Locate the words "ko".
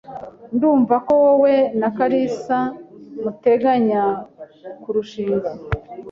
1.05-1.13